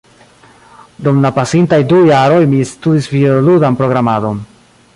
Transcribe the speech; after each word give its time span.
dum 1.07 1.19
la 1.25 1.31
pasintaj 1.35 1.79
du 1.91 1.99
jaroj 2.11 2.39
mi 2.55 2.63
studis 2.71 3.11
videoludan 3.13 3.81
programadon 3.83 4.41